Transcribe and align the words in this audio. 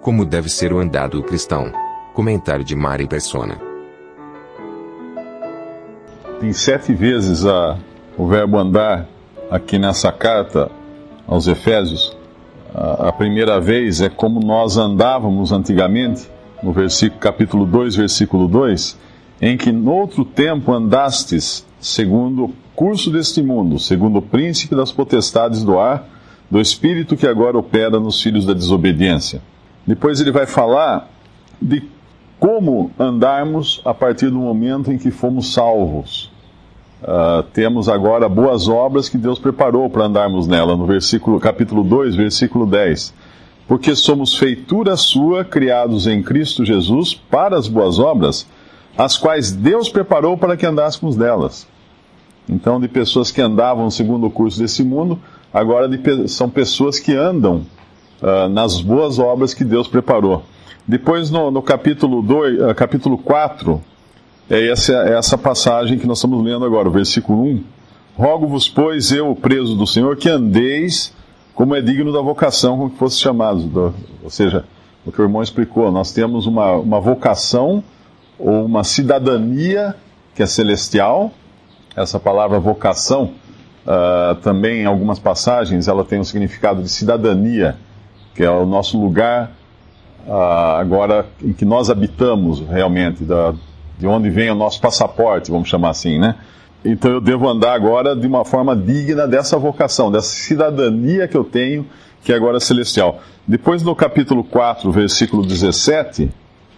Como 0.00 0.24
deve 0.24 0.48
ser 0.48 0.72
o 0.72 0.78
andado 0.78 1.22
cristão? 1.22 1.70
Comentário 2.14 2.64
de 2.64 2.74
Mari 2.74 3.06
Persona. 3.06 3.60
Tem 6.40 6.54
sete 6.54 6.94
vezes 6.94 7.44
a, 7.44 7.76
o 8.16 8.26
verbo 8.26 8.56
andar 8.56 9.06
aqui 9.50 9.78
nessa 9.78 10.10
carta 10.10 10.70
aos 11.26 11.46
Efésios. 11.46 12.16
A, 12.74 13.08
a 13.08 13.12
primeira 13.12 13.60
vez 13.60 14.00
é 14.00 14.08
como 14.08 14.40
nós 14.40 14.78
andávamos 14.78 15.52
antigamente, 15.52 16.26
no 16.62 16.72
versículo, 16.72 17.20
capítulo 17.20 17.66
2, 17.66 17.96
versículo 17.96 18.48
2, 18.48 18.98
em 19.42 19.58
que 19.58 19.70
noutro 19.70 20.24
tempo 20.24 20.72
andastes 20.72 21.66
segundo 21.78 22.44
o 22.44 22.54
curso 22.74 23.10
deste 23.10 23.42
mundo, 23.42 23.78
segundo 23.78 24.20
o 24.20 24.22
príncipe 24.22 24.74
das 24.74 24.90
potestades 24.90 25.62
do 25.62 25.78
ar, 25.78 26.08
do 26.50 26.58
espírito 26.58 27.18
que 27.18 27.26
agora 27.26 27.58
opera 27.58 28.00
nos 28.00 28.22
filhos 28.22 28.46
da 28.46 28.54
desobediência. 28.54 29.42
Depois 29.90 30.20
ele 30.20 30.30
vai 30.30 30.46
falar 30.46 31.10
de 31.60 31.82
como 32.38 32.92
andarmos 32.96 33.82
a 33.84 33.92
partir 33.92 34.30
do 34.30 34.36
momento 34.36 34.92
em 34.92 34.96
que 34.96 35.10
fomos 35.10 35.52
salvos. 35.52 36.30
Uh, 37.02 37.42
temos 37.52 37.88
agora 37.88 38.28
boas 38.28 38.68
obras 38.68 39.08
que 39.08 39.18
Deus 39.18 39.40
preparou 39.40 39.90
para 39.90 40.04
andarmos 40.04 40.46
nela, 40.46 40.76
no 40.76 40.86
versículo, 40.86 41.40
capítulo 41.40 41.82
2, 41.82 42.14
versículo 42.14 42.66
10. 42.66 43.12
Porque 43.66 43.96
somos 43.96 44.36
feitura 44.36 44.96
sua, 44.96 45.44
criados 45.44 46.06
em 46.06 46.22
Cristo 46.22 46.64
Jesus, 46.64 47.12
para 47.12 47.58
as 47.58 47.66
boas 47.66 47.98
obras, 47.98 48.46
as 48.96 49.18
quais 49.18 49.50
Deus 49.50 49.88
preparou 49.88 50.38
para 50.38 50.56
que 50.56 50.64
andássemos 50.64 51.16
nelas. 51.16 51.66
Então, 52.48 52.80
de 52.80 52.86
pessoas 52.86 53.32
que 53.32 53.40
andavam 53.40 53.90
segundo 53.90 54.28
o 54.28 54.30
curso 54.30 54.60
desse 54.60 54.84
mundo, 54.84 55.18
agora 55.52 55.88
de, 55.88 56.28
são 56.28 56.48
pessoas 56.48 57.00
que 57.00 57.12
andam 57.12 57.66
uh, 58.22 58.48
nas 58.48 58.80
boas 58.80 59.18
obras 59.18 59.54
que 59.54 59.64
Deus 59.64 59.88
preparou. 59.88 60.42
Depois, 60.86 61.30
no, 61.30 61.50
no 61.50 61.62
capítulo, 61.62 62.22
2, 62.22 62.60
uh, 62.60 62.74
capítulo 62.74 63.18
4, 63.18 63.80
é 64.48 64.68
essa, 64.68 64.92
é 64.92 65.16
essa 65.16 65.38
passagem 65.38 65.98
que 65.98 66.06
nós 66.06 66.18
estamos 66.18 66.44
lendo 66.44 66.64
agora, 66.64 66.88
o 66.88 66.92
versículo 66.92 67.44
1. 67.44 67.64
Rogo-vos, 68.16 68.68
pois, 68.68 69.12
eu, 69.12 69.34
preso 69.34 69.76
do 69.76 69.86
Senhor, 69.86 70.16
que 70.16 70.28
andeis 70.28 71.14
como 71.54 71.74
é 71.74 71.80
digno 71.80 72.12
da 72.12 72.20
vocação 72.20 72.78
com 72.78 72.90
que 72.90 72.96
fosse 72.96 73.18
chamados. 73.18 73.64
Do, 73.64 73.94
ou 74.22 74.30
seja, 74.30 74.64
o 75.04 75.12
que 75.12 75.20
o 75.20 75.24
irmão 75.24 75.42
explicou, 75.42 75.90
nós 75.92 76.12
temos 76.12 76.46
uma, 76.46 76.72
uma 76.72 77.00
vocação 77.00 77.84
ou 78.38 78.64
uma 78.64 78.82
cidadania 78.82 79.94
que 80.34 80.42
é 80.42 80.46
celestial. 80.46 81.30
Essa 81.94 82.18
palavra 82.18 82.58
vocação, 82.58 83.32
uh, 83.86 84.34
também 84.36 84.82
em 84.82 84.86
algumas 84.86 85.18
passagens, 85.18 85.86
ela 85.86 86.04
tem 86.04 86.18
o 86.18 86.22
um 86.22 86.24
significado 86.24 86.82
de 86.82 86.88
cidadania, 86.88 87.76
que 88.34 88.42
é 88.42 88.50
o 88.50 88.64
nosso 88.66 88.98
lugar 89.00 89.52
uh, 90.26 90.78
agora 90.78 91.26
em 91.42 91.52
que 91.52 91.64
nós 91.64 91.90
habitamos 91.90 92.60
realmente, 92.60 93.24
da, 93.24 93.54
de 93.98 94.06
onde 94.06 94.30
vem 94.30 94.50
o 94.50 94.54
nosso 94.54 94.80
passaporte, 94.80 95.50
vamos 95.50 95.68
chamar 95.68 95.90
assim, 95.90 96.18
né? 96.18 96.36
Então 96.84 97.10
eu 97.10 97.20
devo 97.20 97.46
andar 97.48 97.74
agora 97.74 98.16
de 98.16 98.26
uma 98.26 98.44
forma 98.44 98.74
digna 98.74 99.28
dessa 99.28 99.58
vocação, 99.58 100.10
dessa 100.10 100.28
cidadania 100.28 101.28
que 101.28 101.36
eu 101.36 101.44
tenho, 101.44 101.86
que 102.22 102.32
é 102.32 102.36
agora 102.36 102.58
celestial. 102.58 103.20
Depois 103.46 103.82
no 103.82 103.94
capítulo 103.94 104.42
4, 104.42 104.90
versículo 104.90 105.44
17, 105.44 106.30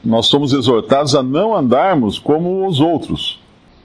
nós 0.05 0.27
somos 0.27 0.53
exortados 0.53 1.15
a 1.15 1.23
não 1.23 1.55
andarmos 1.55 2.19
como 2.19 2.67
os 2.67 2.81
outros. 2.81 3.41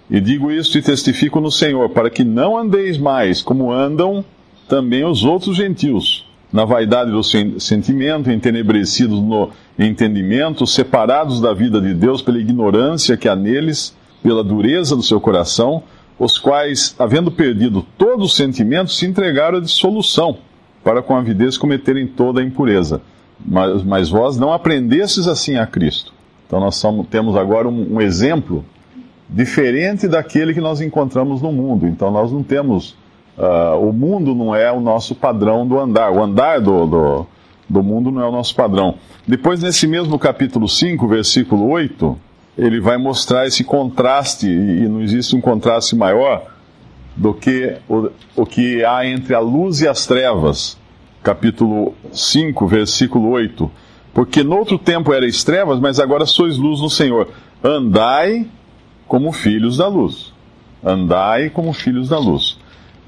E 0.09 0.19
digo 0.19 0.49
isto 0.49 0.77
e 0.77 0.81
testifico 0.81 1.39
no 1.39 1.51
Senhor, 1.51 1.89
para 1.89 2.09
que 2.09 2.23
não 2.23 2.57
andeis 2.57 2.97
mais 2.97 3.43
como 3.43 3.71
andam 3.71 4.25
também 4.67 5.05
os 5.05 5.23
outros 5.23 5.55
gentios 5.55 6.26
na 6.57 6.65
vaidade 6.65 7.11
do 7.11 7.21
sentimento, 7.21 8.31
entenebrecidos 8.31 9.21
no 9.21 9.51
entendimento, 9.77 10.65
separados 10.65 11.39
da 11.39 11.53
vida 11.53 11.79
de 11.79 11.93
Deus 11.93 12.23
pela 12.23 12.39
ignorância 12.39 13.15
que 13.15 13.29
há 13.29 13.35
neles, 13.35 13.95
pela 14.23 14.43
dureza 14.43 14.95
do 14.95 15.03
seu 15.03 15.21
coração, 15.21 15.83
os 16.17 16.39
quais, 16.39 16.95
havendo 16.97 17.29
perdido 17.29 17.85
todo 17.95 18.23
o 18.23 18.27
sentimento, 18.27 18.91
se 18.91 19.05
entregaram 19.05 19.59
à 19.59 19.61
dissolução, 19.61 20.39
para 20.83 21.03
com 21.03 21.15
avidez 21.15 21.59
cometerem 21.59 22.07
toda 22.07 22.41
a 22.41 22.43
impureza. 22.43 23.03
Mas, 23.39 23.83
mas 23.83 24.09
vós 24.09 24.35
não 24.35 24.51
aprendestes 24.51 25.27
assim 25.27 25.57
a 25.57 25.67
Cristo. 25.67 26.11
Então 26.47 26.59
nós 26.59 26.75
somos, 26.77 27.05
temos 27.05 27.35
agora 27.35 27.69
um, 27.69 27.97
um 27.97 28.01
exemplo 28.01 28.65
diferente 29.29 30.07
daquele 30.07 30.55
que 30.55 30.61
nós 30.61 30.81
encontramos 30.81 31.39
no 31.39 31.51
mundo. 31.51 31.85
Então 31.85 32.09
nós 32.09 32.31
não 32.31 32.41
temos 32.41 32.95
Uh, 33.37 33.87
o 33.87 33.93
mundo 33.93 34.33
não 34.33 34.55
é 34.55 34.71
o 34.71 34.79
nosso 34.79 35.13
padrão 35.13 35.67
do 35.67 35.79
andar. 35.79 36.11
O 36.11 36.23
andar 36.23 36.59
do, 36.59 36.87
do, 36.87 37.27
do, 37.69 37.83
mundo 37.83 38.09
não 38.09 38.21
é 38.21 38.27
o 38.27 38.31
nosso 38.31 38.55
padrão. 38.55 38.95
Depois, 39.27 39.61
nesse 39.61 39.85
mesmo 39.85 40.17
capítulo 40.17 40.67
5, 40.67 41.07
versículo 41.07 41.69
8, 41.69 42.17
ele 42.57 42.79
vai 42.79 42.97
mostrar 42.97 43.45
esse 43.45 43.63
contraste, 43.63 44.47
e 44.47 44.87
não 44.87 45.01
existe 45.01 45.35
um 45.35 45.41
contraste 45.41 45.95
maior 45.95 46.47
do 47.15 47.31
que 47.33 47.77
o, 47.87 48.09
o 48.35 48.45
que 48.45 48.83
há 48.83 49.05
entre 49.05 49.35
a 49.35 49.39
luz 49.39 49.81
e 49.81 49.87
as 49.87 50.07
trevas. 50.07 50.75
Capítulo 51.21 51.93
5, 52.11 52.65
versículo 52.65 53.29
8. 53.29 53.69
Porque 54.13 54.43
noutro 54.43 54.79
tempo 54.79 55.13
erais 55.13 55.43
trevas, 55.43 55.79
mas 55.79 55.99
agora 55.99 56.25
sois 56.25 56.57
luz 56.57 56.81
no 56.81 56.89
Senhor. 56.89 57.29
Andai 57.63 58.47
como 59.07 59.31
filhos 59.31 59.77
da 59.77 59.87
luz. 59.87 60.33
Andai 60.83 61.51
como 61.51 61.71
filhos 61.71 62.09
da 62.09 62.17
luz. 62.17 62.56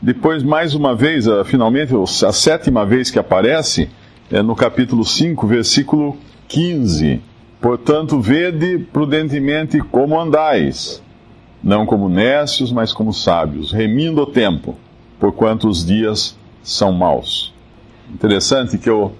Depois, 0.01 0.43
mais 0.43 0.73
uma 0.73 0.95
vez, 0.95 1.25
finalmente, 1.45 1.93
a 2.25 2.31
sétima 2.31 2.85
vez 2.85 3.11
que 3.11 3.19
aparece, 3.19 3.89
é 4.31 4.41
no 4.41 4.55
capítulo 4.55 5.03
5, 5.03 5.45
versículo 5.45 6.15
15. 6.47 7.21
Portanto, 7.59 8.21
vede 8.21 8.79
prudentemente 8.93 9.79
como 9.79 10.17
andais, 10.17 11.03
não 11.61 11.85
como 11.85 12.07
necios, 12.07 12.71
mas 12.71 12.93
como 12.93 13.11
sábios, 13.11 13.73
remindo 13.73 14.21
o 14.21 14.25
tempo, 14.25 14.77
porquanto 15.19 15.67
os 15.67 15.85
dias 15.85 16.37
são 16.63 16.93
maus. 16.93 17.53
Interessante 18.09 18.77
que 18.77 18.89
eu, 18.89 19.11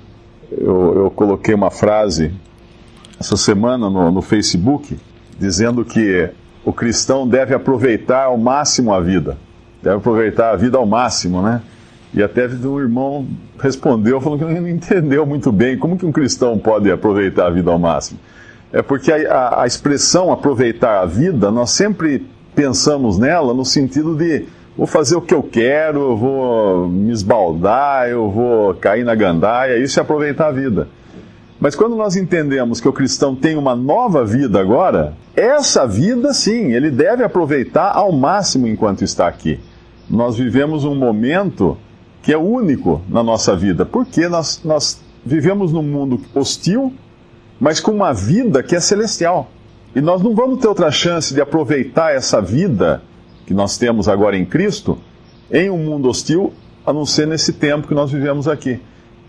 eu, 0.49 0.95
eu 0.95 1.11
coloquei 1.11 1.53
uma 1.53 1.69
frase 1.69 2.31
essa 3.19 3.35
semana 3.35 3.89
no, 3.89 4.09
no 4.11 4.21
Facebook, 4.21 4.97
dizendo 5.37 5.83
que 5.83 6.29
o 6.63 6.71
cristão 6.71 7.27
deve 7.27 7.53
aproveitar 7.53 8.25
ao 8.25 8.37
máximo 8.37 8.93
a 8.93 9.01
vida 9.01 9.37
deve 9.81 9.97
aproveitar 9.97 10.51
a 10.51 10.55
vida 10.55 10.77
ao 10.77 10.85
máximo, 10.85 11.41
né? 11.41 11.61
E 12.13 12.23
até 12.23 12.47
um 12.47 12.79
irmão 12.79 13.27
respondeu, 13.59 14.19
falou 14.19 14.37
que 14.37 14.43
não 14.43 14.67
entendeu 14.67 15.25
muito 15.25 15.51
bem 15.51 15.77
como 15.77 15.97
que 15.97 16.05
um 16.05 16.11
cristão 16.11 16.57
pode 16.57 16.91
aproveitar 16.91 17.47
a 17.47 17.49
vida 17.49 17.69
ao 17.69 17.77
máximo. 17.77 18.19
É 18.73 18.81
porque 18.81 19.11
a, 19.11 19.31
a, 19.31 19.63
a 19.63 19.67
expressão 19.67 20.31
aproveitar 20.31 21.01
a 21.01 21.05
vida, 21.05 21.51
nós 21.51 21.71
sempre 21.71 22.25
pensamos 22.55 23.17
nela 23.17 23.53
no 23.53 23.63
sentido 23.63 24.15
de 24.15 24.45
vou 24.75 24.87
fazer 24.87 25.15
o 25.15 25.21
que 25.21 25.33
eu 25.33 25.43
quero, 25.43 26.11
eu 26.11 26.17
vou 26.17 26.87
me 26.87 27.11
esbaldar, 27.11 28.07
eu 28.09 28.29
vou 28.29 28.73
cair 28.75 29.03
na 29.03 29.13
gandaia, 29.13 29.77
isso 29.77 29.99
é 29.99 30.01
aproveitar 30.01 30.47
a 30.47 30.51
vida. 30.51 30.87
Mas 31.59 31.75
quando 31.75 31.95
nós 31.95 32.15
entendemos 32.15 32.79
que 32.79 32.87
o 32.87 32.93
cristão 32.93 33.35
tem 33.35 33.57
uma 33.57 33.75
nova 33.75 34.23
vida 34.23 34.59
agora, 34.59 35.13
essa 35.35 35.85
vida 35.85 36.33
sim, 36.33 36.73
ele 36.73 36.89
deve 36.89 37.23
aproveitar 37.23 37.91
ao 37.93 38.11
máximo 38.11 38.65
enquanto 38.65 39.03
está 39.03 39.27
aqui 39.27 39.59
nós 40.09 40.37
vivemos 40.37 40.83
um 40.83 40.95
momento 40.95 41.77
que 42.21 42.33
é 42.33 42.37
único 42.37 43.01
na 43.07 43.23
nossa 43.23 43.55
vida, 43.55 43.85
porque 43.85 44.27
nós, 44.27 44.61
nós 44.63 44.99
vivemos 45.25 45.71
num 45.71 45.83
mundo 45.83 46.19
hostil, 46.33 46.93
mas 47.59 47.79
com 47.79 47.91
uma 47.91 48.13
vida 48.13 48.63
que 48.63 48.75
é 48.75 48.79
celestial. 48.79 49.49
E 49.95 50.01
nós 50.01 50.21
não 50.21 50.35
vamos 50.35 50.59
ter 50.59 50.67
outra 50.67 50.91
chance 50.91 51.33
de 51.33 51.41
aproveitar 51.41 52.13
essa 52.13 52.41
vida 52.41 53.01
que 53.45 53.53
nós 53.53 53.77
temos 53.77 54.07
agora 54.07 54.37
em 54.37 54.45
Cristo 54.45 54.97
em 55.51 55.69
um 55.69 55.77
mundo 55.77 56.07
hostil, 56.07 56.53
a 56.85 56.93
não 56.93 57.05
ser 57.05 57.25
nesse 57.25 57.53
tempo 57.53 57.87
que 57.87 57.93
nós 57.93 58.11
vivemos 58.11 58.47
aqui. 58.47 58.79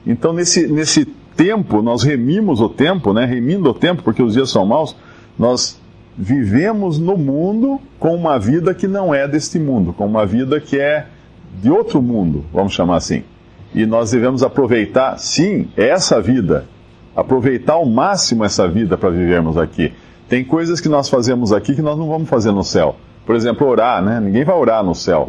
Então, 0.06 0.32
nesse, 0.32 0.66
nesse 0.66 1.06
tempo, 1.34 1.80
nós 1.80 2.02
remimos 2.02 2.60
o 2.60 2.68
tempo, 2.68 3.12
né? 3.12 3.24
remindo 3.24 3.70
o 3.70 3.74
tempo, 3.74 4.02
porque 4.02 4.22
os 4.22 4.34
dias 4.34 4.50
são 4.50 4.66
maus, 4.66 4.94
nós 5.38 5.79
vivemos 6.16 6.98
no 6.98 7.16
mundo 7.16 7.80
com 7.98 8.14
uma 8.14 8.38
vida 8.38 8.74
que 8.74 8.86
não 8.86 9.14
é 9.14 9.26
deste 9.26 9.58
mundo, 9.58 9.92
com 9.92 10.06
uma 10.06 10.26
vida 10.26 10.60
que 10.60 10.78
é 10.78 11.06
de 11.60 11.70
outro 11.70 12.00
mundo, 12.00 12.44
vamos 12.52 12.72
chamar 12.72 12.96
assim. 12.96 13.22
E 13.74 13.86
nós 13.86 14.10
devemos 14.10 14.42
aproveitar, 14.42 15.18
sim, 15.18 15.68
essa 15.76 16.20
vida, 16.20 16.64
aproveitar 17.14 17.74
ao 17.74 17.86
máximo 17.86 18.44
essa 18.44 18.66
vida 18.66 18.96
para 18.98 19.10
vivermos 19.10 19.56
aqui. 19.56 19.92
Tem 20.28 20.44
coisas 20.44 20.80
que 20.80 20.88
nós 20.88 21.08
fazemos 21.08 21.52
aqui 21.52 21.74
que 21.74 21.82
nós 21.82 21.98
não 21.98 22.08
vamos 22.08 22.28
fazer 22.28 22.52
no 22.52 22.64
céu. 22.64 22.96
Por 23.26 23.34
exemplo, 23.36 23.66
orar, 23.66 24.02
né? 24.02 24.20
Ninguém 24.20 24.44
vai 24.44 24.56
orar 24.56 24.82
no 24.82 24.94
céu. 24.94 25.28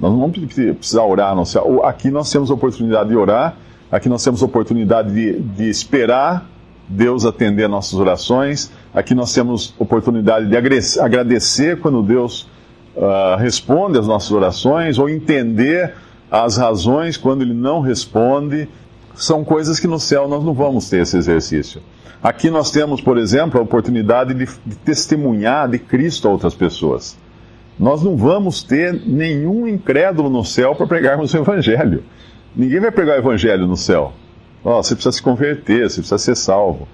Nós 0.00 0.12
não 0.12 0.20
vamos 0.20 0.38
precisar 0.52 1.04
orar 1.04 1.34
no 1.34 1.46
céu. 1.46 1.84
Aqui 1.84 2.10
nós 2.10 2.30
temos 2.30 2.50
oportunidade 2.50 3.08
de 3.08 3.16
orar, 3.16 3.56
aqui 3.90 4.08
nós 4.08 4.22
temos 4.22 4.42
oportunidade 4.42 5.12
de, 5.12 5.40
de 5.40 5.68
esperar 5.68 6.46
Deus 6.88 7.24
atender 7.24 7.68
nossas 7.68 7.98
orações, 7.98 8.70
aqui 8.94 9.14
nós 9.14 9.32
temos 9.32 9.74
oportunidade 9.78 10.46
de 10.46 10.56
agradecer 10.56 11.80
quando 11.80 12.02
Deus 12.02 12.48
uh, 12.96 13.36
responde 13.38 13.98
às 13.98 14.06
nossas 14.06 14.30
orações, 14.30 14.98
ou 14.98 15.08
entender 15.08 15.94
as 16.30 16.56
razões 16.56 17.16
quando 17.16 17.42
Ele 17.42 17.54
não 17.54 17.80
responde. 17.80 18.68
São 19.14 19.44
coisas 19.44 19.80
que 19.80 19.86
no 19.86 19.98
céu 19.98 20.28
nós 20.28 20.44
não 20.44 20.54
vamos 20.54 20.88
ter 20.88 21.02
esse 21.02 21.16
exercício. 21.16 21.80
Aqui 22.22 22.50
nós 22.50 22.70
temos, 22.70 23.00
por 23.00 23.18
exemplo, 23.18 23.58
a 23.60 23.62
oportunidade 23.62 24.34
de, 24.34 24.46
de 24.64 24.76
testemunhar 24.76 25.68
de 25.68 25.78
Cristo 25.78 26.28
a 26.28 26.30
outras 26.30 26.54
pessoas. 26.54 27.16
Nós 27.78 28.02
não 28.02 28.16
vamos 28.16 28.62
ter 28.62 28.92
nenhum 29.06 29.66
incrédulo 29.66 30.30
no 30.30 30.44
céu 30.44 30.74
para 30.74 30.86
pregarmos 30.86 31.32
o 31.34 31.36
Evangelho. 31.36 32.02
Ninguém 32.54 32.80
vai 32.80 32.90
pregar 32.90 33.16
o 33.16 33.20
Evangelho 33.20 33.66
no 33.66 33.76
céu. 33.76 34.12
Você 34.74 34.94
precisa 34.94 35.12
se 35.12 35.22
converter, 35.22 35.88
você 35.88 36.00
precisa 36.00 36.18
ser 36.18 36.34
salvo. 36.34 36.88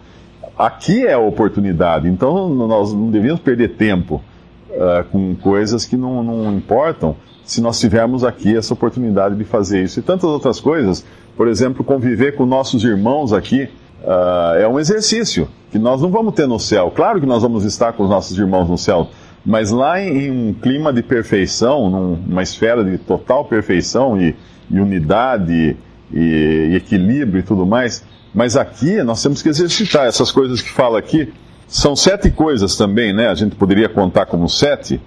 Aqui 0.58 1.06
é 1.06 1.14
a 1.14 1.18
oportunidade, 1.18 2.06
então 2.06 2.50
nós 2.50 2.92
não 2.92 3.10
devemos 3.10 3.40
perder 3.40 3.76
tempo 3.76 4.22
uh, 4.68 5.04
com 5.10 5.34
coisas 5.36 5.86
que 5.86 5.96
não, 5.96 6.22
não 6.22 6.52
importam 6.52 7.16
se 7.42 7.62
nós 7.62 7.80
tivermos 7.80 8.24
aqui 8.24 8.54
essa 8.54 8.74
oportunidade 8.74 9.34
de 9.34 9.44
fazer 9.44 9.82
isso. 9.82 9.98
E 9.98 10.02
tantas 10.02 10.24
outras 10.24 10.60
coisas, 10.60 11.04
por 11.34 11.48
exemplo, 11.48 11.82
conviver 11.82 12.36
com 12.36 12.44
nossos 12.44 12.84
irmãos 12.84 13.32
aqui, 13.32 13.64
uh, 14.04 14.58
é 14.58 14.68
um 14.68 14.78
exercício 14.78 15.48
que 15.70 15.78
nós 15.78 16.02
não 16.02 16.10
vamos 16.10 16.34
ter 16.34 16.46
no 16.46 16.60
céu. 16.60 16.92
Claro 16.94 17.20
que 17.20 17.26
nós 17.26 17.42
vamos 17.42 17.64
estar 17.64 17.94
com 17.94 18.02
os 18.02 18.10
nossos 18.10 18.38
irmãos 18.38 18.68
no 18.68 18.76
céu, 18.76 19.08
mas 19.44 19.70
lá 19.70 19.98
em, 19.98 20.26
em 20.26 20.30
um 20.30 20.52
clima 20.52 20.92
de 20.92 21.02
perfeição, 21.02 21.88
numa 21.88 22.42
esfera 22.42 22.84
de 22.84 22.98
total 22.98 23.46
perfeição 23.46 24.20
e, 24.20 24.36
e 24.70 24.78
unidade 24.78 25.74
e, 26.12 26.70
e 26.72 26.76
equilíbrio 26.76 27.40
e 27.40 27.42
tudo 27.42 27.64
mais, 27.66 28.04
mas 28.34 28.56
aqui 28.56 29.02
nós 29.02 29.22
temos 29.22 29.42
que 29.42 29.48
exercitar 29.48 30.06
essas 30.06 30.30
coisas 30.30 30.60
que 30.60 30.70
fala 30.70 30.98
aqui. 30.98 31.32
São 31.68 31.96
sete 31.96 32.30
coisas 32.30 32.76
também, 32.76 33.12
né? 33.12 33.28
A 33.28 33.34
gente 33.34 33.56
poderia 33.56 33.88
contar 33.88 34.26
como 34.26 34.48
sete 34.48 35.00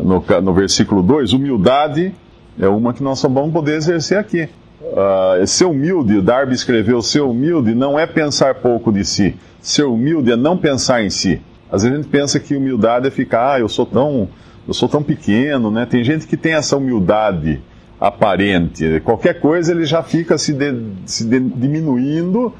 no, 0.00 0.24
no 0.42 0.54
versículo 0.54 1.02
2. 1.02 1.32
Humildade 1.32 2.14
é 2.58 2.68
uma 2.68 2.92
que 2.92 3.02
nós 3.02 3.18
só 3.18 3.28
vamos 3.28 3.52
poder 3.52 3.76
exercer 3.76 4.18
aqui. 4.18 4.48
Uh, 4.80 5.46
ser 5.46 5.64
humilde, 5.64 6.20
Darby 6.20 6.54
escreveu: 6.54 7.00
ser 7.02 7.20
humilde 7.20 7.74
não 7.74 7.98
é 7.98 8.06
pensar 8.06 8.56
pouco 8.56 8.92
de 8.92 9.04
si. 9.04 9.34
Ser 9.60 9.84
humilde 9.84 10.30
é 10.30 10.36
não 10.36 10.56
pensar 10.56 11.02
em 11.02 11.10
si. 11.10 11.40
Às 11.70 11.82
vezes 11.82 11.98
a 11.98 12.02
gente 12.02 12.10
pensa 12.10 12.38
que 12.38 12.54
humildade 12.54 13.08
é 13.08 13.10
ficar, 13.10 13.54
ah, 13.54 13.60
eu 13.60 13.68
sou 13.68 13.86
tão, 13.86 14.28
eu 14.68 14.74
sou 14.74 14.88
tão 14.88 15.02
pequeno, 15.02 15.70
né? 15.70 15.86
Tem 15.86 16.04
gente 16.04 16.26
que 16.26 16.36
tem 16.36 16.52
essa 16.54 16.76
humildade 16.76 17.60
aparente. 18.00 19.00
Qualquer 19.04 19.40
coisa 19.40 19.72
ele 19.72 19.84
já 19.84 20.02
fica 20.02 20.36
se, 20.36 20.52
de, 20.52 20.74
se 21.06 21.24
de, 21.24 21.40
diminuindo 21.40 22.52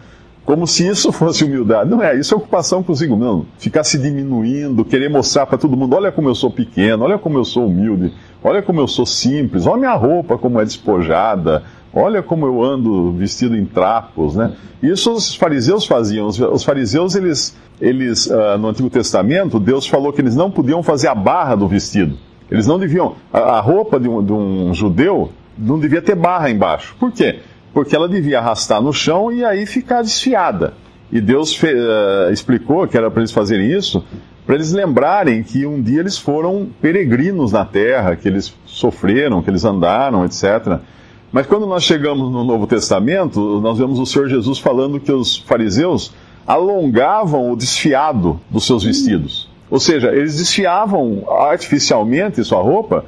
como 0.44 0.66
se 0.66 0.86
isso 0.86 1.10
fosse 1.12 1.44
humildade. 1.44 1.90
Não 1.90 2.02
é, 2.02 2.16
isso 2.16 2.34
é 2.34 2.36
ocupação 2.36 2.82
consigo 2.82 3.16
mesmo. 3.16 3.46
Ficar 3.58 3.84
se 3.84 3.98
diminuindo, 3.98 4.84
querer 4.84 5.08
mostrar 5.08 5.46
para 5.46 5.58
todo 5.58 5.76
mundo: 5.76 5.96
olha 5.96 6.12
como 6.12 6.28
eu 6.28 6.34
sou 6.34 6.50
pequeno, 6.50 7.04
olha 7.04 7.18
como 7.18 7.38
eu 7.38 7.44
sou 7.44 7.66
humilde, 7.66 8.12
olha 8.42 8.62
como 8.62 8.80
eu 8.80 8.88
sou 8.88 9.06
simples, 9.06 9.66
olha 9.66 9.78
minha 9.78 9.94
roupa 9.94 10.38
como 10.38 10.60
é 10.60 10.64
despojada, 10.64 11.62
olha 11.92 12.22
como 12.22 12.46
eu 12.46 12.62
ando 12.62 13.12
vestido 13.12 13.56
em 13.56 13.64
trapos, 13.64 14.34
né? 14.34 14.52
Isso 14.82 15.12
os 15.12 15.34
fariseus 15.34 15.86
faziam. 15.86 16.26
Os 16.26 16.62
fariseus, 16.62 17.14
eles, 17.14 17.56
eles 17.80 18.26
uh, 18.26 18.58
no 18.58 18.68
Antigo 18.68 18.90
Testamento, 18.90 19.58
Deus 19.58 19.86
falou 19.86 20.12
que 20.12 20.20
eles 20.20 20.36
não 20.36 20.50
podiam 20.50 20.82
fazer 20.82 21.08
a 21.08 21.14
barra 21.14 21.54
do 21.54 21.66
vestido. 21.66 22.18
Eles 22.50 22.66
não 22.66 22.78
deviam. 22.78 23.16
A, 23.32 23.38
a 23.38 23.60
roupa 23.60 23.98
de 23.98 24.08
um, 24.08 24.24
de 24.24 24.32
um 24.32 24.74
judeu 24.74 25.30
não 25.56 25.78
devia 25.78 26.02
ter 26.02 26.14
barra 26.14 26.50
embaixo. 26.50 26.94
Por 26.98 27.12
quê? 27.12 27.40
Porque 27.72 27.94
ela 27.94 28.08
devia 28.08 28.38
arrastar 28.38 28.80
no 28.80 28.92
chão 28.92 29.32
e 29.32 29.44
aí 29.44 29.66
ficar 29.66 30.02
desfiada. 30.02 30.74
E 31.10 31.20
Deus 31.20 31.54
fe, 31.54 31.68
uh, 31.68 32.32
explicou 32.32 32.86
que 32.86 32.96
era 32.96 33.10
para 33.10 33.20
eles 33.20 33.32
fazerem 33.32 33.70
isso, 33.72 34.04
para 34.46 34.56
eles 34.56 34.72
lembrarem 34.72 35.42
que 35.42 35.64
um 35.66 35.80
dia 35.80 36.00
eles 36.00 36.18
foram 36.18 36.68
peregrinos 36.80 37.52
na 37.52 37.64
terra, 37.64 38.16
que 38.16 38.28
eles 38.28 38.54
sofreram, 38.66 39.42
que 39.42 39.50
eles 39.50 39.64
andaram, 39.64 40.24
etc. 40.24 40.80
Mas 41.32 41.46
quando 41.46 41.66
nós 41.66 41.82
chegamos 41.82 42.30
no 42.30 42.44
Novo 42.44 42.66
Testamento, 42.66 43.60
nós 43.60 43.78
vemos 43.78 43.98
o 43.98 44.06
Senhor 44.06 44.28
Jesus 44.28 44.58
falando 44.58 45.00
que 45.00 45.10
os 45.10 45.38
fariseus 45.38 46.12
alongavam 46.46 47.50
o 47.50 47.56
desfiado 47.56 48.40
dos 48.50 48.66
seus 48.66 48.84
vestidos. 48.84 49.48
Ou 49.70 49.80
seja, 49.80 50.12
eles 50.12 50.36
desfiavam 50.36 51.24
artificialmente 51.28 52.44
sua 52.44 52.60
roupa, 52.60 53.04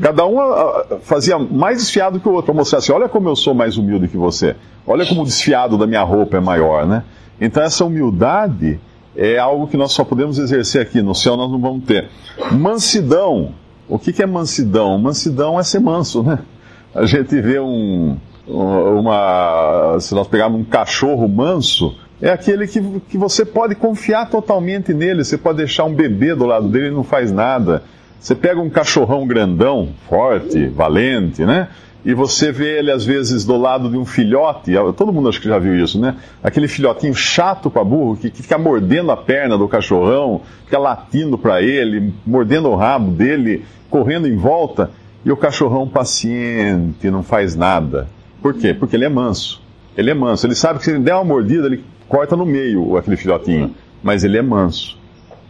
cada 0.00 0.26
um 0.26 0.40
ah, 0.40 0.98
fazia 1.02 1.38
mais 1.38 1.78
desfiado 1.78 2.20
que 2.20 2.28
o 2.28 2.32
outro, 2.32 2.46
para 2.46 2.54
mostrar 2.54 2.78
assim: 2.78 2.92
olha 2.92 3.08
como 3.08 3.28
eu 3.28 3.36
sou 3.36 3.54
mais 3.54 3.76
humilde 3.76 4.08
que 4.08 4.16
você, 4.16 4.54
olha 4.86 5.06
como 5.06 5.22
o 5.22 5.24
desfiado 5.24 5.78
da 5.78 5.86
minha 5.86 6.02
roupa 6.02 6.36
é 6.36 6.40
maior, 6.40 6.86
né? 6.86 7.04
Então, 7.40 7.62
essa 7.62 7.84
humildade 7.84 8.78
é 9.16 9.38
algo 9.38 9.66
que 9.66 9.76
nós 9.76 9.92
só 9.92 10.04
podemos 10.04 10.38
exercer 10.38 10.82
aqui, 10.82 11.02
no 11.02 11.14
céu 11.14 11.36
nós 11.36 11.50
não 11.50 11.60
vamos 11.60 11.84
ter. 11.84 12.08
Mansidão. 12.52 13.52
O 13.88 13.98
que 13.98 14.22
é 14.22 14.26
mansidão? 14.26 14.96
Mansidão 14.98 15.58
é 15.58 15.62
ser 15.62 15.80
manso, 15.80 16.22
né? 16.22 16.38
A 16.94 17.04
gente 17.06 17.38
vê 17.40 17.60
um, 17.60 18.16
uma. 18.46 19.98
Se 20.00 20.14
nós 20.14 20.26
pegarmos 20.26 20.60
um 20.60 20.64
cachorro 20.64 21.28
manso, 21.28 21.94
é 22.24 22.30
aquele 22.30 22.66
que, 22.66 22.80
que 23.10 23.18
você 23.18 23.44
pode 23.44 23.74
confiar 23.74 24.30
totalmente 24.30 24.94
nele. 24.94 25.22
Você 25.22 25.36
pode 25.36 25.58
deixar 25.58 25.84
um 25.84 25.92
bebê 25.92 26.34
do 26.34 26.46
lado 26.46 26.68
dele 26.68 26.86
e 26.86 26.90
não 26.90 27.04
faz 27.04 27.30
nada. 27.30 27.82
Você 28.18 28.34
pega 28.34 28.58
um 28.58 28.70
cachorrão 28.70 29.26
grandão, 29.26 29.90
forte, 30.08 30.66
valente, 30.68 31.44
né? 31.44 31.68
E 32.02 32.14
você 32.14 32.50
vê 32.50 32.78
ele 32.78 32.90
às 32.90 33.04
vezes 33.04 33.44
do 33.44 33.58
lado 33.58 33.90
de 33.90 33.98
um 33.98 34.06
filhote, 34.06 34.72
todo 34.96 35.12
mundo 35.12 35.28
acho 35.28 35.38
que 35.38 35.48
já 35.48 35.58
viu 35.58 35.76
isso, 35.76 36.00
né? 36.00 36.16
Aquele 36.42 36.66
filhotinho 36.66 37.14
chato 37.14 37.70
para 37.70 37.84
burro, 37.84 38.16
que, 38.16 38.30
que, 38.30 38.42
fica 38.42 38.56
mordendo 38.56 39.12
a 39.12 39.16
perna 39.18 39.58
do 39.58 39.68
cachorrão, 39.68 40.40
fica 40.64 40.78
latindo 40.78 41.36
para 41.36 41.60
ele, 41.60 42.14
mordendo 42.26 42.70
o 42.70 42.74
rabo 42.74 43.10
dele, 43.10 43.66
correndo 43.90 44.26
em 44.26 44.36
volta, 44.36 44.90
e 45.26 45.30
o 45.30 45.36
cachorrão 45.36 45.86
paciente, 45.86 47.10
não 47.10 47.22
faz 47.22 47.54
nada. 47.54 48.08
Por 48.40 48.54
quê? 48.54 48.72
Porque 48.72 48.96
ele 48.96 49.04
é 49.04 49.10
manso. 49.10 49.62
Ele 49.96 50.10
é 50.10 50.14
manso. 50.14 50.46
Ele 50.46 50.54
sabe 50.54 50.78
que 50.78 50.86
se 50.86 50.90
ele 50.90 51.00
der 51.00 51.14
uma 51.14 51.24
mordida, 51.24 51.66
ele 51.66 51.84
corta 52.08 52.36
no 52.36 52.46
meio 52.46 52.96
aquele 52.96 53.16
filhotinho, 53.16 53.74
mas 54.02 54.24
ele 54.24 54.38
é 54.38 54.42
manso. 54.42 54.98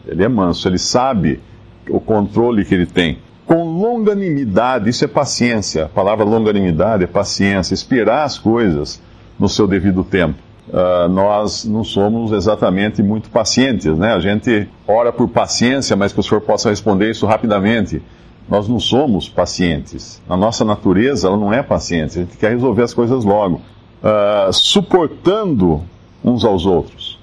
Ele 0.07 0.23
é 0.23 0.29
manso, 0.29 0.69
ele 0.69 0.79
sabe 0.79 1.41
o 1.89 2.01
controle 2.01 2.65
que 2.65 2.75
ele 2.75 2.87
tem. 2.87 3.19
Com 3.47 3.79
longanimidade, 3.79 4.89
isso 4.89 5.05
é 5.05 5.09
paciência. 5.09 5.85
A 5.85 5.89
palavra 5.89 6.25
longanimidade 6.25 7.05
é 7.05 7.07
paciência, 7.07 7.75
esperar 7.75 8.25
as 8.25 8.39
coisas 8.39 9.03
no 9.39 9.49
seu 9.49 9.67
devido 9.67 10.03
tempo. 10.03 10.39
Uh, 10.69 11.09
nós 11.11 11.65
não 11.65 11.85
somos 11.85 12.33
exatamente 12.33 13.03
muito 13.03 13.29
pacientes, 13.29 13.99
né? 13.99 14.15
A 14.15 14.19
gente 14.19 14.67
ora 14.89 15.13
por 15.13 15.29
paciência, 15.29 15.95
mas 15.95 16.13
que 16.13 16.21
o 16.21 16.23
Senhor 16.23 16.41
possa 16.41 16.71
responder 16.71 17.11
isso 17.11 17.27
rapidamente. 17.27 18.01
Nós 18.49 18.67
não 18.67 18.81
somos 18.81 19.29
pacientes. 19.29 20.23
A 20.29 20.37
nossa 20.37 20.65
natureza 20.65 21.29
ela 21.29 21.37
não 21.37 21.53
é 21.53 21.63
paciente. 21.63 22.19
A 22.19 22.23
gente 22.23 22.37
quer 22.39 22.51
resolver 22.51 22.83
as 22.83 22.95
coisas 22.95 23.25
logo. 23.25 23.61
Uh, 24.03 24.53
suportando 24.53 25.83
uns 26.25 26.45
aos 26.45 26.65
outros. 26.65 27.19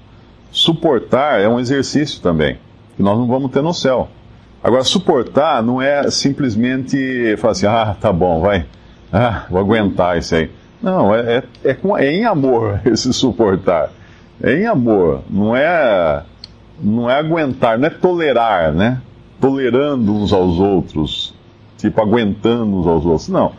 Suportar 0.50 1.40
é 1.40 1.48
um 1.48 1.58
exercício 1.58 2.20
também, 2.20 2.58
que 2.96 3.02
nós 3.02 3.18
não 3.18 3.26
vamos 3.26 3.50
ter 3.50 3.62
no 3.62 3.74
céu. 3.74 4.08
Agora, 4.62 4.84
suportar 4.84 5.62
não 5.62 5.82
é 5.82 6.08
simplesmente 6.10 7.36
falar 7.38 7.52
assim, 7.52 7.66
ah, 7.66 7.96
tá 8.00 8.12
bom, 8.12 8.40
vai, 8.40 8.64
ah, 9.12 9.44
vou 9.50 9.58
aguentar 9.58 10.16
isso 10.16 10.34
aí. 10.36 10.50
Não, 10.80 11.14
é, 11.14 11.38
é, 11.38 11.70
é, 11.70 11.74
com, 11.74 11.96
é 11.96 12.12
em 12.12 12.24
amor 12.24 12.80
esse 12.86 13.12
suportar. 13.12 13.90
É 14.42 14.54
em 14.54 14.66
amor, 14.66 15.22
não 15.28 15.54
é, 15.54 16.22
não 16.80 17.10
é 17.10 17.18
aguentar, 17.18 17.78
não 17.78 17.86
é 17.86 17.90
tolerar, 17.90 18.72
né? 18.72 19.00
Tolerando 19.40 20.12
uns 20.12 20.32
aos 20.32 20.58
outros, 20.58 21.34
tipo, 21.78 22.00
aguentando 22.00 22.76
uns 22.76 22.86
aos 22.86 23.04
outros. 23.04 23.28
Não. 23.28 23.52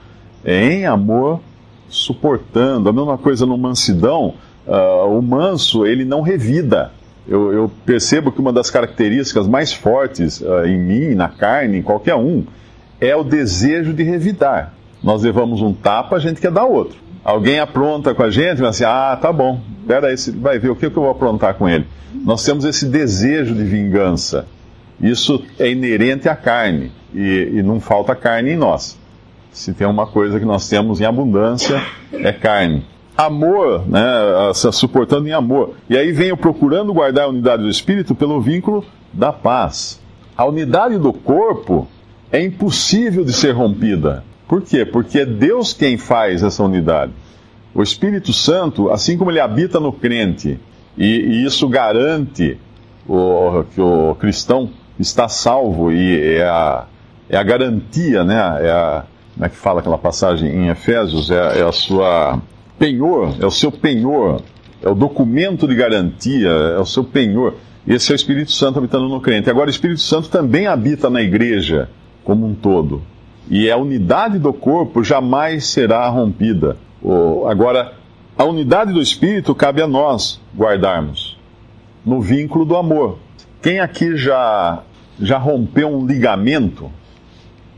É 0.43 0.63
em 0.73 0.85
amor, 0.85 1.39
suportando. 1.87 2.89
A 2.89 2.93
mesma 2.93 3.17
coisa 3.17 3.45
no 3.45 3.57
mansidão, 3.57 4.33
uh, 4.67 5.17
o 5.17 5.21
manso, 5.21 5.85
ele 5.85 6.05
não 6.05 6.21
revida. 6.21 6.91
Eu, 7.27 7.53
eu, 7.53 7.71
percebo 7.85 8.31
que 8.31 8.41
uma 8.41 8.51
das 8.51 8.69
características 8.69 9.47
mais 9.47 9.71
fortes 9.71 10.41
uh, 10.41 10.65
em 10.65 10.77
mim, 10.77 11.15
na 11.15 11.29
carne, 11.29 11.77
em 11.77 11.81
qualquer 11.81 12.15
um, 12.15 12.43
é 12.99 13.15
o 13.15 13.23
desejo 13.23 13.93
de 13.93 14.03
revidar. 14.03 14.73
Nós 15.01 15.23
levamos 15.23 15.61
um 15.61 15.73
tapa, 15.73 16.15
a 16.15 16.19
gente 16.19 16.41
quer 16.41 16.51
dar 16.51 16.65
outro. 16.65 16.97
Alguém 17.23 17.59
apronta 17.59 18.13
com 18.13 18.23
a 18.23 18.29
gente, 18.29 18.61
mas 18.61 18.81
assim, 18.81 18.83
ah, 18.83 19.17
tá 19.21 19.31
bom, 19.31 19.59
pera 19.87 20.07
aí, 20.07 20.15
vai 20.35 20.59
ver 20.59 20.69
o 20.69 20.75
que, 20.75 20.89
que 20.89 20.97
eu 20.97 21.03
vou 21.03 21.11
aprontar 21.11 21.53
com 21.55 21.69
ele. 21.69 21.85
Nós 22.13 22.43
temos 22.43 22.65
esse 22.65 22.85
desejo 22.85 23.55
de 23.55 23.63
vingança. 23.63 24.45
Isso 25.01 25.43
é 25.57 25.69
inerente 25.69 26.27
à 26.27 26.35
carne, 26.35 26.91
e, 27.13 27.51
e 27.53 27.63
não 27.63 27.79
falta 27.79 28.15
carne 28.15 28.51
em 28.51 28.57
nós. 28.57 28.97
Se 29.51 29.73
tem 29.73 29.87
uma 29.87 30.07
coisa 30.07 30.39
que 30.39 30.45
nós 30.45 30.67
temos 30.67 30.99
em 30.99 31.05
abundância, 31.05 31.81
é 32.11 32.31
carne. 32.31 32.85
Amor, 33.15 33.87
né, 33.87 34.01
suportando 34.53 35.27
em 35.27 35.31
amor. 35.31 35.75
E 35.89 35.95
aí 35.95 36.11
vem 36.11 36.35
procurando 36.35 36.93
guardar 36.93 37.25
a 37.25 37.29
unidade 37.29 37.63
do 37.63 37.69
espírito 37.69 38.15
pelo 38.15 38.41
vínculo 38.41 38.83
da 39.11 39.31
paz. 39.31 40.01
A 40.35 40.45
unidade 40.45 40.97
do 40.97 41.13
corpo 41.13 41.87
é 42.31 42.43
impossível 42.43 43.23
de 43.23 43.31
ser 43.31 43.51
rompida. 43.51 44.23
Por 44.47 44.61
quê? 44.63 44.83
Porque 44.83 45.19
é 45.19 45.25
Deus 45.25 45.73
quem 45.73 45.97
faz 45.97 46.41
essa 46.41 46.63
unidade. 46.63 47.11
O 47.73 47.81
Espírito 47.81 48.33
Santo, 48.33 48.89
assim 48.89 49.17
como 49.17 49.31
ele 49.31 49.39
habita 49.39 49.79
no 49.79 49.93
crente, 49.93 50.59
e, 50.97 51.05
e 51.05 51.45
isso 51.45 51.67
garante 51.67 52.57
o, 53.07 53.63
que 53.73 53.81
o 53.81 54.15
cristão 54.15 54.69
está 54.99 55.27
salvo 55.27 55.91
e 55.91 56.35
é 56.35 56.43
a, 56.43 56.85
é 57.29 57.37
a 57.37 57.43
garantia, 57.43 58.23
né? 58.23 58.35
É 58.35 58.71
a, 58.71 59.03
como 59.33 59.45
é 59.45 59.49
que 59.49 59.55
fala 59.55 59.79
aquela 59.79 59.97
passagem 59.97 60.49
em 60.49 60.69
Efésios? 60.69 61.31
É, 61.31 61.59
é 61.59 61.63
a 61.63 61.71
sua 61.71 62.39
penhor, 62.77 63.35
é 63.39 63.45
o 63.45 63.51
seu 63.51 63.71
penhor, 63.71 64.41
é 64.81 64.89
o 64.89 64.95
documento 64.95 65.67
de 65.67 65.75
garantia, 65.75 66.49
é 66.49 66.79
o 66.79 66.85
seu 66.85 67.03
penhor. 67.03 67.55
Esse 67.87 68.11
é 68.11 68.15
o 68.15 68.15
Espírito 68.15 68.51
Santo 68.51 68.79
habitando 68.79 69.09
no 69.09 69.19
crente. 69.19 69.49
Agora, 69.49 69.67
o 69.67 69.69
Espírito 69.69 70.01
Santo 70.01 70.29
também 70.29 70.67
habita 70.67 71.09
na 71.09 71.21
igreja 71.21 71.89
como 72.23 72.45
um 72.45 72.53
todo. 72.53 73.01
E 73.49 73.69
a 73.69 73.75
unidade 73.77 74.39
do 74.39 74.53
corpo 74.53 75.03
jamais 75.03 75.65
será 75.65 76.07
rompida. 76.07 76.77
Agora, 77.49 77.93
a 78.37 78.45
unidade 78.45 78.93
do 78.93 79.01
Espírito 79.01 79.53
cabe 79.53 79.81
a 79.81 79.87
nós 79.87 80.39
guardarmos 80.57 81.37
no 82.05 82.21
vínculo 82.21 82.65
do 82.65 82.75
amor. 82.77 83.19
Quem 83.61 83.79
aqui 83.79 84.15
já, 84.17 84.81
já 85.19 85.37
rompeu 85.37 85.89
um 85.89 86.05
ligamento? 86.05 86.89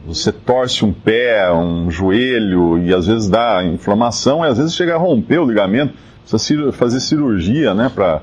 Você 0.08 0.32
torce 0.32 0.86
um 0.86 0.94
pé, 0.94 1.52
um 1.52 1.90
joelho 1.90 2.78
e 2.78 2.94
às 2.94 3.08
vezes 3.08 3.28
dá 3.28 3.64
inflamação 3.64 4.46
e 4.46 4.48
às 4.48 4.58
vezes 4.58 4.76
chega 4.76 4.94
a 4.94 4.98
romper 4.98 5.40
o 5.40 5.46
ligamento. 5.46 5.96
Precisa 6.30 6.72
fazer 6.72 7.00
cirurgia 7.00 7.74
né, 7.74 7.92
para 7.94 8.22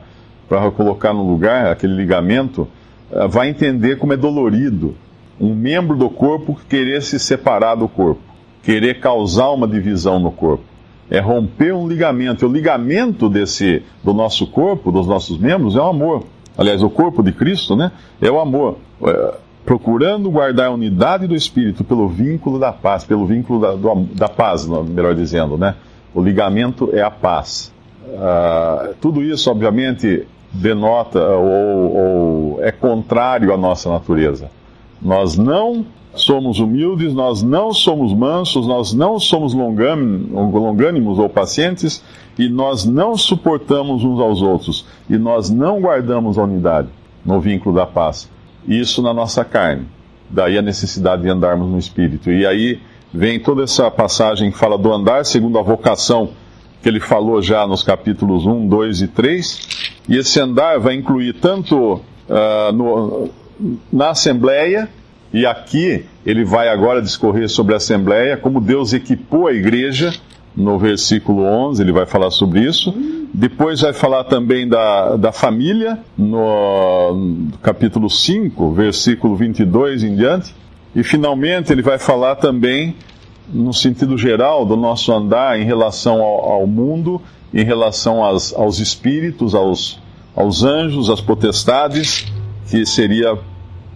colocar 0.77 1.13
no 1.13 1.27
lugar 1.27 1.67
aquele 1.67 1.95
ligamento. 1.95 2.69
Eh, 3.11 3.27
vai 3.27 3.49
entender 3.49 3.97
como 3.99 4.13
é 4.13 4.17
dolorido 4.17 4.95
um 5.41 5.55
membro 5.55 5.97
do 5.97 6.09
corpo 6.09 6.57
querer 6.69 7.03
se 7.03 7.19
separar 7.19 7.75
do 7.75 7.89
corpo, 7.89 8.21
querer 8.63 9.01
causar 9.01 9.51
uma 9.51 9.67
divisão 9.67 10.21
no 10.21 10.31
corpo. 10.31 10.63
É 11.11 11.19
romper 11.19 11.75
um 11.75 11.89
ligamento. 11.89 12.45
E 12.45 12.49
o 12.49 12.53
ligamento 12.53 13.29
desse 13.29 13.83
do 14.05 14.15
nosso 14.15 14.47
corpo, 14.47 14.93
dos 14.93 15.07
nossos 15.07 15.37
membros, 15.37 15.75
é 15.75 15.81
o 15.81 15.87
amor. 15.87 16.25
Aliás, 16.57 16.81
o 16.81 16.89
corpo 16.89 17.23
de 17.25 17.33
Cristo, 17.33 17.75
né? 17.75 17.91
É 18.21 18.31
o 18.31 18.39
amor. 18.39 18.79
É, 19.03 19.35
procurando 19.65 20.31
guardar 20.31 20.69
a 20.69 20.71
unidade 20.71 21.27
do 21.27 21.35
espírito 21.35 21.85
pelo 21.85 22.09
vínculo 22.09 22.59
da 22.59 22.73
paz, 22.73 23.05
pelo 23.05 23.27
vínculo 23.27 23.61
da, 23.61 23.73
do, 23.75 24.05
da 24.15 24.29
paz, 24.29 24.67
melhor 24.67 25.15
dizendo, 25.15 25.57
né? 25.57 25.75
O 26.15 26.23
ligamento 26.23 26.91
é 26.93 27.01
a 27.01 27.11
paz. 27.11 27.73
Uh, 28.05 28.95
tudo 29.01 29.23
isso, 29.23 29.51
obviamente, 29.51 30.27
denota 30.53 31.21
ou, 31.21 31.97
ou 31.97 32.65
é 32.65 32.71
contrário 32.71 33.53
à 33.53 33.57
nossa 33.57 33.89
natureza. 33.91 34.51
Nós 35.01 35.37
não 35.39 35.87
somos 36.15 36.59
humildes, 36.59 37.15
nós 37.15 37.43
não 37.43 37.73
somos 37.73 38.13
mansos, 38.13 38.67
nós 38.67 38.93
não 38.93 39.19
somos 39.19 39.55
longânimos 39.55 41.19
ou 41.19 41.29
pacientes 41.29 42.05
e 42.39 42.49
nós 42.49 42.85
não 42.85 43.17
suportamos 43.17 44.05
uns 44.05 44.21
aos 44.21 44.43
outros 44.43 44.87
e 45.09 45.17
nós 45.17 45.49
não 45.49 45.81
guardamos 45.81 46.39
a 46.39 46.43
unidade 46.43 46.89
no 47.25 47.41
vínculo 47.41 47.75
da 47.75 47.87
paz. 47.87 48.29
Isso 48.67 49.03
na 49.03 49.13
nossa 49.13 49.45
carne. 49.45 49.87
Daí 50.31 50.57
a 50.57 50.63
necessidade 50.63 51.23
de 51.23 51.29
andarmos 51.29 51.69
no 51.69 51.79
espírito. 51.79 52.31
E 52.31 52.47
aí 52.47 52.81
vem 53.13 53.39
toda 53.39 53.65
essa 53.65 53.91
passagem 53.91 54.51
que 54.51 54.59
fala 54.59 54.79
do 54.79 54.93
andar 54.93 55.25
segundo 55.25 55.59
a 55.59 55.63
vocação 55.63 56.31
que 56.83 56.89
ele 56.89 57.01
falou 57.01 57.41
já 57.41 57.67
nos 57.67 57.83
capítulos 57.83 58.45
1, 58.45 58.67
2 58.67 59.03
e 59.03 59.09
3. 59.09 59.69
E 60.09 60.17
esse 60.17 60.41
andar 60.41 60.81
vai 60.81 60.95
incluir 60.95 61.35
tanto 61.35 61.95
uh, 61.95 62.73
no, 62.75 63.31
na 63.93 64.11
Assembleia, 64.11 64.89
e 65.33 65.47
aqui 65.47 66.05
ele 66.27 66.45
vai 66.45 66.69
agora 66.69 67.01
discorrer 67.01 67.49
sobre 67.49 67.75
a 67.75 67.77
Assembleia, 67.77 68.37
como 68.37 68.61
Deus 68.61 68.93
equipou 68.93 69.47
a 69.47 69.53
igreja, 69.53 70.13
no 70.55 70.79
versículo 70.79 71.43
11, 71.43 71.83
ele 71.83 71.93
vai 71.93 72.07
falar 72.07 72.31
sobre 72.31 72.61
isso. 72.61 72.95
Depois 73.33 73.81
vai 73.81 73.93
falar 73.93 74.25
também 74.25 74.69
da, 74.69 75.17
da 75.17 75.33
família, 75.33 75.99
no 76.17 77.49
capítulo 77.63 78.11
5, 78.11 78.73
versículo 78.73 79.35
22 79.35 80.05
em 80.05 80.15
diante. 80.15 80.55
E 80.95 81.03
finalmente 81.03 81.73
ele 81.73 81.81
vai 81.81 81.99
falar 81.99 82.37
também, 82.37 82.95
no 83.49 83.73
sentido 83.73 84.19
geral, 84.19 84.67
do 84.67 84.77
nosso 84.77 85.11
andar 85.13 85.59
em 85.59 85.65
relação 85.65 86.21
ao, 86.21 86.53
ao 86.53 86.67
mundo, 86.67 87.21
em 87.53 87.65
relação 87.65 88.25
às, 88.25 88.53
aos 88.53 88.79
espíritos, 88.79 89.55
aos, 89.55 89.99
aos 90.37 90.63
anjos, 90.63 91.09
às 91.09 91.21
potestades, 91.21 92.27
que 92.69 92.85
seria 92.85 93.39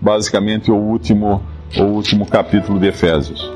basicamente 0.01 0.71
o 0.71 0.77
último, 0.77 1.43
o 1.77 1.83
último 1.83 2.25
capítulo 2.25 2.79
de 2.79 2.87
Efésios. 2.87 3.56